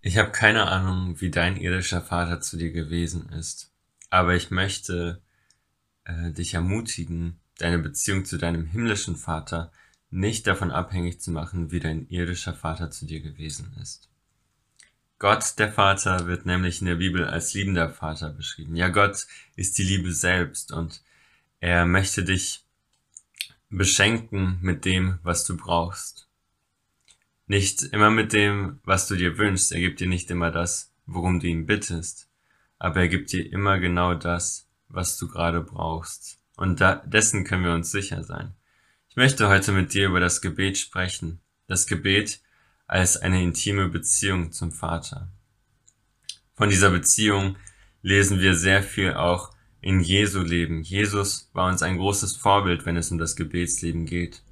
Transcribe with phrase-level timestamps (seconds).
[0.00, 3.72] Ich habe keine Ahnung, wie dein irdischer Vater zu dir gewesen ist,
[4.10, 5.20] aber ich möchte
[6.04, 9.72] äh, dich ermutigen, deine Beziehung zu deinem himmlischen Vater
[10.10, 14.08] nicht davon abhängig zu machen, wie dein irdischer Vater zu dir gewesen ist.
[15.18, 18.76] Gott, der Vater, wird nämlich in der Bibel als liebender Vater beschrieben.
[18.76, 19.26] Ja, Gott
[19.56, 21.02] ist die Liebe selbst und
[21.58, 22.64] er möchte dich
[23.68, 26.27] beschenken mit dem, was du brauchst.
[27.48, 29.72] Nicht immer mit dem, was du dir wünschst.
[29.72, 32.28] Er gibt dir nicht immer das, worum du ihn bittest.
[32.78, 36.40] Aber er gibt dir immer genau das, was du gerade brauchst.
[36.56, 38.54] Und da, dessen können wir uns sicher sein.
[39.08, 41.40] Ich möchte heute mit dir über das Gebet sprechen.
[41.66, 42.42] Das Gebet
[42.86, 45.32] als eine intime Beziehung zum Vater.
[46.54, 47.56] Von dieser Beziehung
[48.02, 50.82] lesen wir sehr viel auch in Jesu Leben.
[50.82, 54.42] Jesus war uns ein großes Vorbild, wenn es um das Gebetsleben geht.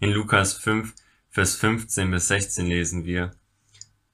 [0.00, 0.94] In Lukas 5,
[1.36, 3.30] Vers 15 bis 16 lesen wir,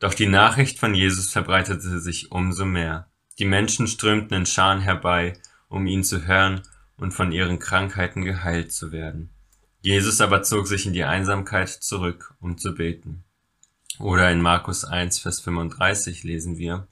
[0.00, 3.12] Doch die Nachricht von Jesus verbreitete sich umso mehr.
[3.38, 5.34] Die Menschen strömten in Scharen herbei,
[5.68, 6.62] um ihn zu hören
[6.96, 9.30] und von ihren Krankheiten geheilt zu werden.
[9.82, 13.22] Jesus aber zog sich in die Einsamkeit zurück, um zu beten.
[14.00, 16.88] Oder in Markus 1, Vers 35 lesen wir,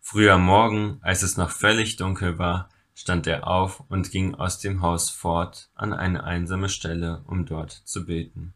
[0.00, 4.82] Früher Morgen, als es noch völlig dunkel war, stand er auf und ging aus dem
[4.82, 8.54] Haus fort an eine einsame Stelle, um dort zu beten.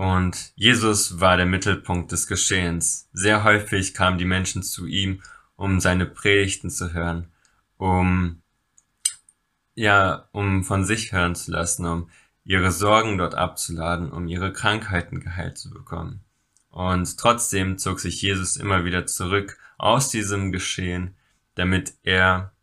[0.00, 3.10] Und Jesus war der Mittelpunkt des Geschehens.
[3.12, 5.20] Sehr häufig kamen die Menschen zu ihm,
[5.56, 7.30] um seine Predigten zu hören,
[7.76, 8.40] um
[9.74, 12.08] ja, um von sich hören zu lassen, um
[12.44, 16.24] ihre Sorgen dort abzuladen, um ihre Krankheiten geheilt zu bekommen.
[16.70, 21.14] Und trotzdem zog sich Jesus immer wieder zurück aus diesem Geschehen,
[21.56, 22.54] damit er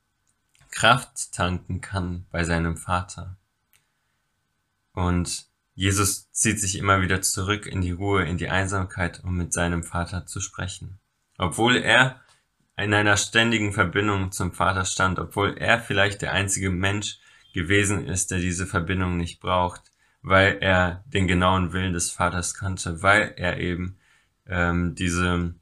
[0.72, 3.38] Kraft tanken kann bei seinem Vater.
[4.94, 5.46] Und
[5.78, 9.84] Jesus zieht sich immer wieder zurück in die Ruhe, in die Einsamkeit, um mit seinem
[9.84, 10.98] Vater zu sprechen.
[11.38, 12.20] Obwohl er
[12.78, 17.20] in einer ständigen Verbindung zum Vater stand, obwohl er vielleicht der einzige Mensch
[17.54, 19.84] gewesen ist, der diese Verbindung nicht braucht,
[20.24, 24.00] weil er den genauen Willen des Vaters kannte, weil er eben
[24.48, 25.54] ähm, diese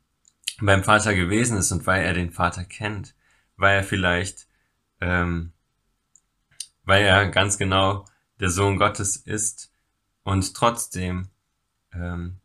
[0.62, 3.16] beim Vater gewesen ist und weil er den Vater kennt,
[3.58, 4.48] weil er vielleicht,
[5.02, 5.52] ähm,
[6.86, 8.06] weil er ganz genau
[8.40, 9.75] der Sohn Gottes ist
[10.26, 11.30] und trotzdem
[11.94, 12.40] ähm,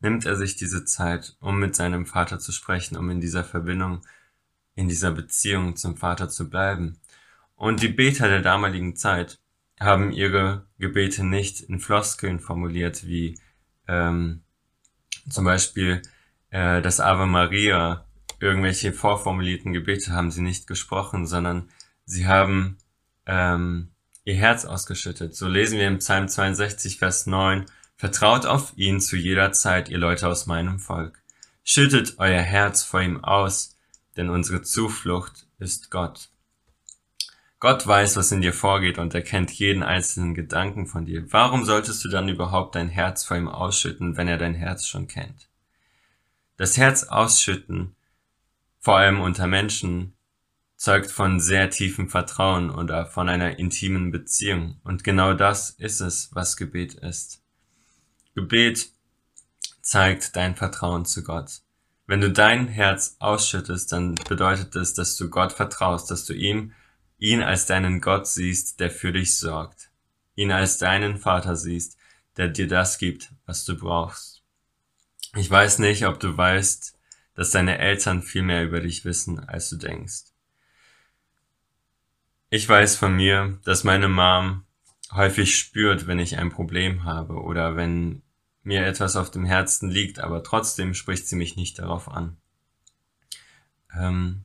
[0.00, 4.00] nimmt er sich diese Zeit, um mit seinem Vater zu sprechen, um in dieser Verbindung,
[4.74, 6.98] in dieser Beziehung zum Vater zu bleiben.
[7.56, 9.38] Und die Beter der damaligen Zeit
[9.78, 13.38] haben ihre Gebete nicht in Floskeln formuliert, wie
[13.86, 14.42] ähm,
[15.28, 16.00] zum Beispiel
[16.48, 18.06] äh, das Ave Maria,
[18.40, 21.68] irgendwelche vorformulierten Gebete haben sie nicht gesprochen, sondern
[22.06, 22.78] sie haben
[23.26, 23.90] ähm,
[24.30, 25.34] ihr Herz ausgeschüttet.
[25.34, 29.98] So lesen wir im Psalm 62, Vers 9, Vertraut auf ihn zu jeder Zeit, ihr
[29.98, 31.20] Leute aus meinem Volk.
[31.64, 33.76] Schüttet euer Herz vor ihm aus,
[34.16, 36.30] denn unsere Zuflucht ist Gott.
[37.58, 41.30] Gott weiß, was in dir vorgeht und er kennt jeden einzelnen Gedanken von dir.
[41.30, 45.08] Warum solltest du dann überhaupt dein Herz vor ihm ausschütten, wenn er dein Herz schon
[45.08, 45.48] kennt?
[46.56, 47.94] Das Herz ausschütten,
[48.78, 50.14] vor allem unter Menschen,
[50.80, 54.80] zeugt von sehr tiefem Vertrauen oder von einer intimen Beziehung.
[54.82, 57.42] Und genau das ist es, was Gebet ist.
[58.34, 58.88] Gebet
[59.82, 61.60] zeigt dein Vertrauen zu Gott.
[62.06, 66.72] Wenn du dein Herz ausschüttest, dann bedeutet es, dass du Gott vertraust, dass du ihm
[67.18, 69.90] ihn als deinen Gott siehst, der für dich sorgt,
[70.34, 71.98] ihn als deinen Vater siehst,
[72.38, 74.42] der dir das gibt, was du brauchst.
[75.36, 76.94] Ich weiß nicht, ob du weißt,
[77.34, 80.29] dass deine Eltern viel mehr über dich wissen, als du denkst.
[82.50, 84.64] Ich weiß von mir, dass meine Mom
[85.12, 88.22] häufig spürt, wenn ich ein Problem habe oder wenn
[88.62, 92.36] mir etwas auf dem Herzen liegt, aber trotzdem spricht sie mich nicht darauf an.
[93.96, 94.44] Ähm,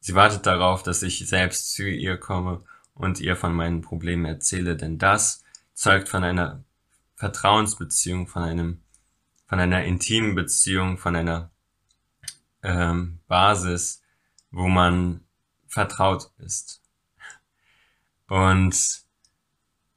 [0.00, 2.64] Sie wartet darauf, dass ich selbst zu ihr komme
[2.94, 6.64] und ihr von meinen Problemen erzähle, denn das zeugt von einer
[7.16, 8.82] Vertrauensbeziehung, von einem,
[9.46, 11.50] von einer intimen Beziehung, von einer
[12.62, 14.02] ähm, Basis,
[14.50, 15.20] wo man
[15.68, 16.80] vertraut ist.
[18.30, 19.02] Und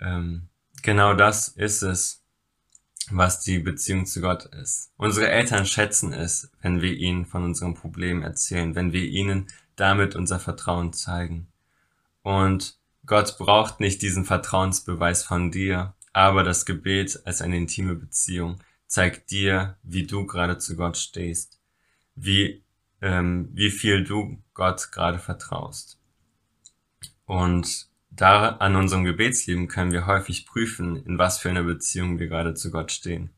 [0.01, 0.49] ähm,
[0.81, 2.23] genau das ist es,
[3.11, 4.91] was die Beziehung zu Gott ist.
[4.97, 9.45] Unsere Eltern schätzen es, wenn wir ihnen von unserem Problem erzählen, wenn wir ihnen
[9.75, 11.47] damit unser Vertrauen zeigen.
[12.23, 18.57] Und Gott braucht nicht diesen Vertrauensbeweis von dir, aber das Gebet als eine intime Beziehung
[18.87, 21.59] zeigt dir, wie du gerade zu Gott stehst,
[22.15, 22.63] wie,
[22.99, 25.99] ähm, wie viel du Gott gerade vertraust.
[27.25, 32.27] Und da an unserem Gebetsleben können wir häufig prüfen, in was für einer Beziehung wir
[32.27, 33.31] gerade zu Gott stehen.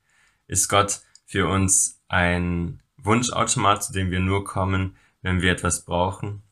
[0.48, 6.44] Ist Gott für uns ein Wunschautomat, zu dem wir nur kommen, wenn wir etwas brauchen?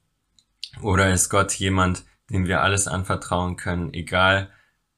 [0.81, 4.50] Oder ist Gott jemand, dem wir alles anvertrauen können, egal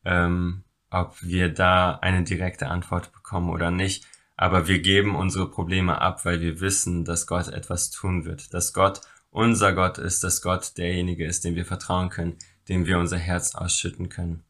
[0.06, 4.06] ähm, ob wir da eine direkte Antwort bekommen oder nicht?
[4.38, 8.74] Aber wir geben unsere Probleme ab, weil wir wissen, dass Gott etwas tun wird, dass
[8.74, 9.02] Gott
[9.32, 12.38] unser Gott ist, dass Gott derjenige ist, dem wir vertrauen können,
[12.70, 14.44] dem wir unser Herz ausschütten können.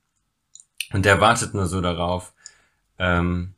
[0.93, 2.33] Und er wartet nur so darauf,
[2.97, 3.53] ähm,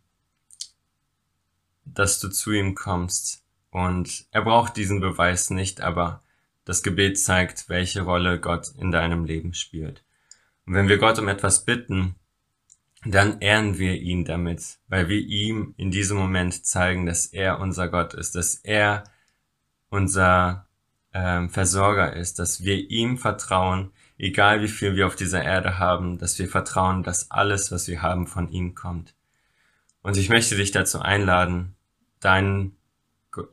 [1.86, 3.44] dass du zu ihm kommst.
[3.70, 6.22] Und er braucht diesen Beweis nicht, aber
[6.66, 10.04] das Gebet zeigt, welche Rolle Gott in deinem Leben spielt.
[10.66, 12.16] Und wenn wir Gott um etwas bitten,
[13.06, 17.88] dann ehren wir ihn damit, weil wir ihm in diesem Moment zeigen, dass er unser
[17.88, 19.04] Gott ist, dass er
[19.90, 20.68] unser
[21.14, 26.18] ähm, Versorger ist, dass wir ihm vertrauen, egal wie viel wir auf dieser Erde haben,
[26.18, 29.14] dass wir vertrauen, dass alles, was wir haben, von ihm kommt.
[30.02, 31.76] Und ich möchte dich dazu einladen,
[32.20, 32.76] deinen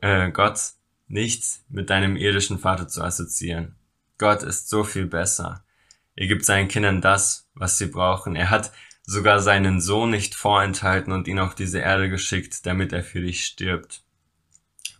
[0.01, 0.59] äh, Gott
[1.07, 3.75] nicht mit deinem irdischen Vater zu assoziieren.
[4.17, 5.63] Gott ist so viel besser.
[6.15, 8.35] Er gibt seinen Kindern das, was sie brauchen.
[8.35, 8.71] Er hat
[9.03, 13.45] sogar seinen Sohn nicht vorenthalten und ihn auf diese Erde geschickt, damit er für dich
[13.45, 14.01] stirbt.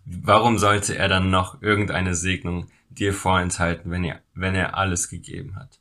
[0.06, 5.56] Warum sollte er dann noch irgendeine Segnung dir vorenthalten, wenn er, wenn er alles gegeben
[5.56, 5.80] hat?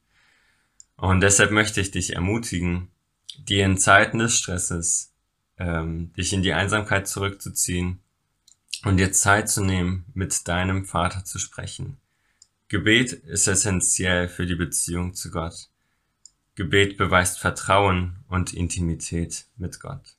[0.97, 2.89] Und deshalb möchte ich dich ermutigen,
[3.39, 5.13] dir in Zeiten des Stresses,
[5.59, 8.01] ähm, dich in die Einsamkeit zurückzuziehen
[8.85, 11.99] und dir Zeit zu nehmen, mit deinem Vater zu sprechen.
[12.69, 15.69] Gebet ist essentiell für die Beziehung zu Gott.
[16.55, 20.17] Gebet beweist Vertrauen und Intimität mit Gott.